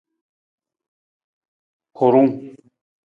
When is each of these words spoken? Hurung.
Hurung. 2.01 2.33